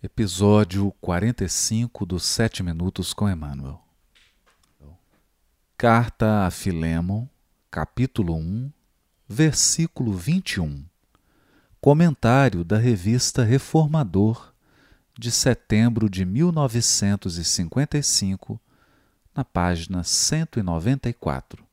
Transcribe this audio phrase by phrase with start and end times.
[0.00, 3.80] Episódio 45 dos Sete Minutos com Emmanuel.
[5.76, 7.26] Carta a Filemon,
[7.68, 8.72] capítulo 1,
[9.28, 10.84] versículo 21.
[11.80, 14.54] Comentário da revista Reformador,
[15.18, 18.60] de setembro de 1955,
[19.34, 21.66] na página 194,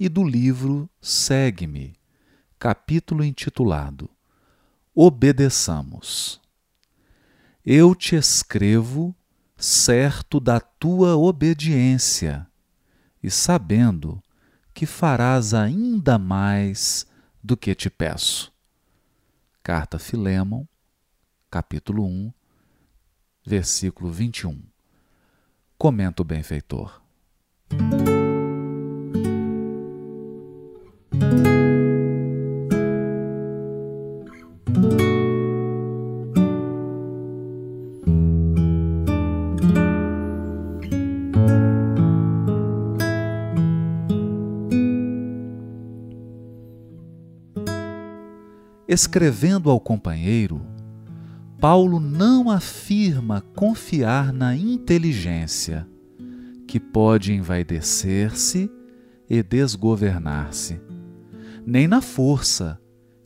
[0.00, 1.92] e do livro Segue-me,
[2.58, 4.08] capítulo intitulado
[4.94, 6.41] Obedeçamos.
[7.64, 9.14] Eu te escrevo
[9.56, 12.44] certo da tua obediência
[13.22, 14.20] e sabendo
[14.74, 17.06] que farás ainda mais
[17.40, 18.52] do que te peço.
[19.62, 20.66] Carta Filemon,
[21.48, 22.32] capítulo 1,
[23.46, 24.60] versículo 21.
[25.78, 27.00] Comenta o benfeitor.
[48.88, 50.60] Escrevendo ao companheiro,
[51.60, 55.86] Paulo não afirma confiar na inteligência,
[56.66, 58.68] que pode envaidecer-se
[59.30, 60.80] e desgovernar-se,
[61.64, 62.80] nem na força,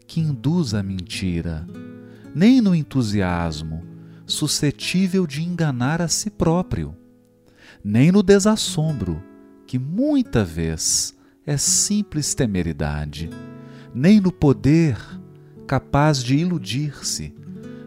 [0.06, 1.66] que induz a mentira,
[2.34, 3.82] nem no entusiasmo,
[4.26, 6.94] suscetível de enganar a si próprio,
[7.82, 9.22] nem no desassombro,
[9.66, 13.30] que muita vez é simples temeridade,
[13.94, 14.98] nem no poder
[15.66, 17.34] capaz de iludir-se,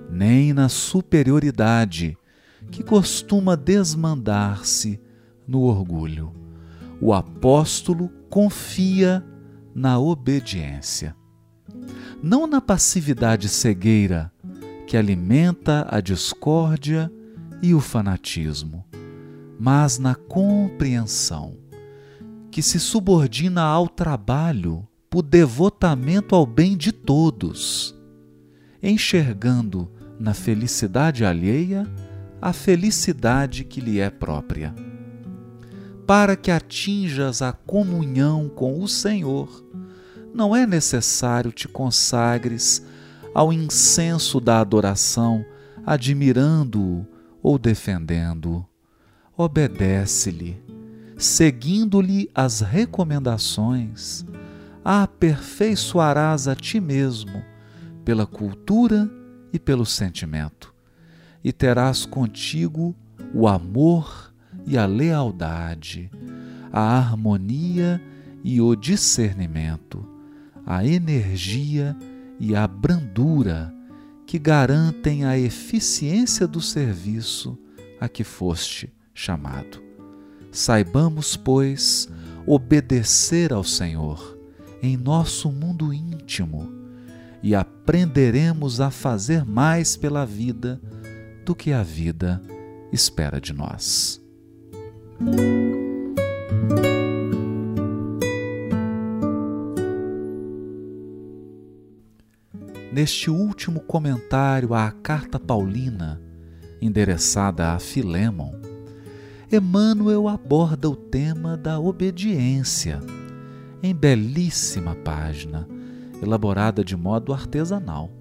[0.09, 2.17] nem na superioridade
[2.69, 4.99] que costuma desmandar-se
[5.47, 6.33] no orgulho.
[7.02, 9.25] O apóstolo confia
[9.73, 11.16] na obediência,
[12.21, 14.31] não na passividade cegueira
[14.86, 17.11] que alimenta a discórdia
[17.61, 18.86] e o fanatismo,
[19.59, 21.58] mas na compreensão
[22.52, 27.95] que se subordina ao trabalho por devotamento ao bem de todos,
[28.81, 29.89] enxergando
[30.20, 31.87] na felicidade alheia
[32.42, 34.73] a felicidade que lhe é própria.
[36.05, 39.65] Para que atinjas a comunhão com o Senhor,
[40.33, 42.86] não é necessário te consagres
[43.33, 45.43] ao incenso da adoração,
[45.86, 47.05] admirando-o
[47.42, 48.65] ou defendendo-o.
[49.36, 50.61] Obedece-lhe,
[51.17, 54.25] seguindo-lhe as recomendações
[54.84, 57.44] aperfeiçoarás a ti mesmo
[58.04, 59.10] pela cultura
[59.52, 60.73] e pelo sentimento,
[61.44, 62.95] e terás contigo
[63.34, 64.34] o amor
[64.66, 66.10] e a lealdade,
[66.72, 68.02] a harmonia
[68.44, 70.08] e o discernimento,
[70.66, 71.96] a energia
[72.40, 73.73] e a brandura
[74.26, 77.58] que garantem a eficiência do serviço
[78.00, 79.82] a que foste chamado.
[80.52, 82.08] Saibamos, pois,
[82.46, 84.39] obedecer ao Senhor
[84.82, 86.70] em nosso mundo íntimo
[87.42, 90.80] e aprenderemos a fazer mais pela vida
[91.45, 92.42] do que a vida
[92.92, 94.22] espera de nós.
[102.92, 106.22] Neste último comentário à Carta Paulina,
[106.82, 108.52] endereçada a Filemon,
[109.52, 113.00] Emmanuel aborda o tema da obediência
[113.82, 115.67] em belíssima página,
[116.22, 118.12] elaborada de modo artesanal,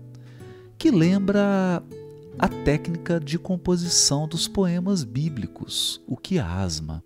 [0.76, 1.82] que lembra
[2.38, 7.02] a técnica de composição dos poemas bíblicos, o quiasma,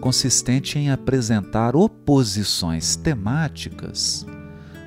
[0.00, 4.24] consistente em apresentar oposições temáticas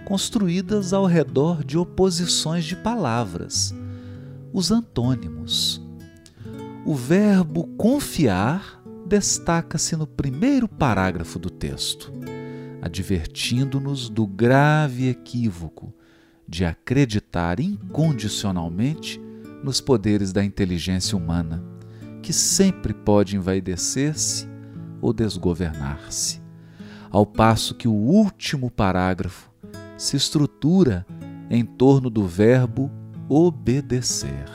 [0.06, 3.74] construídas ao redor de oposições de palavras,
[4.51, 5.81] os antônimos.
[6.85, 12.12] O verbo confiar destaca-se no primeiro parágrafo do texto
[12.83, 15.94] advertindo-nos do grave equívoco
[16.45, 19.21] de acreditar incondicionalmente
[19.63, 21.63] nos poderes da inteligência humana,
[22.21, 24.50] que sempre pode envaidecer-se
[25.00, 26.41] ou desgovernar-se,
[27.09, 29.50] ao passo que o último parágrafo
[29.97, 31.06] se estrutura
[31.50, 32.91] em torno do verbo
[33.30, 34.50] obedecer,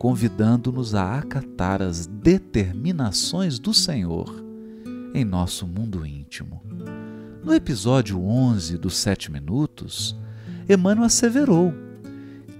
[0.00, 4.44] convidando-nos a acatar as determinações do Senhor
[5.14, 6.60] em nosso mundo íntimo.
[7.42, 10.14] No episódio 11 dos Sete Minutos,
[10.68, 11.72] Emmanuel asseverou: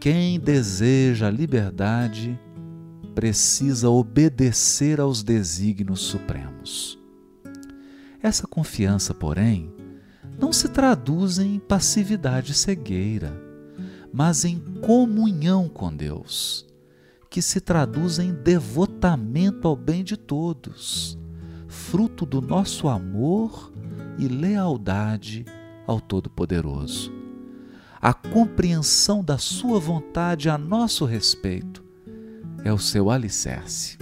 [0.01, 2.41] quem deseja a liberdade
[3.15, 6.99] precisa obedecer aos desígnios supremos.
[8.23, 9.71] Essa confiança, porém,
[10.39, 13.39] não se traduz em passividade cegueira,
[14.11, 16.67] mas em comunhão com Deus,
[17.29, 21.19] que se traduz em devotamento ao bem de todos,
[21.69, 23.70] fruto do nosso amor
[24.21, 25.47] e lealdade
[25.87, 27.11] ao Todo-Poderoso.
[28.01, 31.83] A compreensão da Sua vontade a nosso respeito
[32.63, 33.97] é o seu alicerce.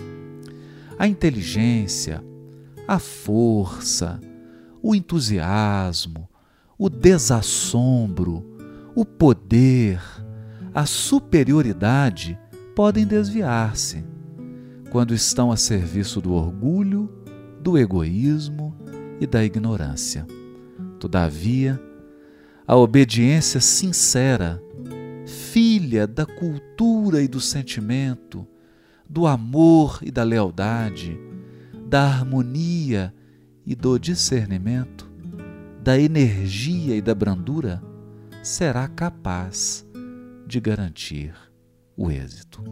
[0.99, 2.23] A inteligência,
[2.87, 4.21] a força,
[4.83, 6.29] o entusiasmo,
[6.77, 8.45] o desassombro,
[8.97, 10.03] o poder,
[10.75, 12.37] a superioridade
[12.75, 14.05] podem desviar-se
[14.91, 17.09] quando estão a serviço do orgulho,
[17.61, 18.77] do egoísmo
[19.21, 20.27] e da ignorância.
[20.99, 21.81] Todavia,
[22.67, 24.63] a obediência sincera,
[25.27, 28.47] filha da cultura e do sentimento,
[29.09, 31.19] do amor e da lealdade,
[31.89, 33.15] da harmonia
[33.65, 35.11] e do discernimento,
[35.83, 37.83] da energia e da brandura,
[38.43, 39.87] será capaz
[40.47, 41.35] de garantir
[41.97, 42.63] o êxito.